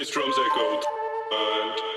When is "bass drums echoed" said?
0.00-0.82